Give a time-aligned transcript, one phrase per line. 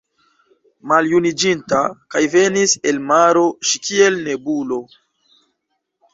[0.91, 1.81] Maljuniĝinta,
[2.15, 4.83] kaj venis el maro ŝi kiel nebulo